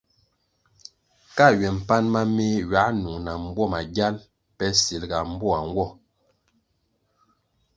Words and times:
Ka 1.35 1.45
ywe 1.57 1.67
mpan 1.77 2.03
ma 2.13 2.21
meh 2.35 2.55
ywā 2.63 2.83
nung 3.01 3.21
na 3.25 3.31
mbwo 3.43 3.63
magyal 3.73 4.15
pe 4.57 4.65
silga 4.81 5.17
mboa 5.31 5.59
nwo. 5.69 5.85